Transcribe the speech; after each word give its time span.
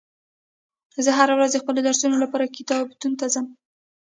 زه 1.03 1.11
هره 1.17 1.33
ورځ 1.35 1.49
د 1.53 1.57
خپلو 1.63 1.79
درسونو 1.87 2.15
لپاره 2.23 2.53
کتابتون 2.57 3.11
ته 3.19 3.25
ځم 3.33 3.45